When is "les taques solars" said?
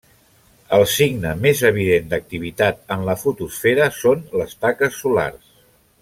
4.43-5.53